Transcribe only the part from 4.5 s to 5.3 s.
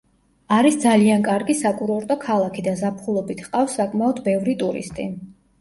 ტურისტი.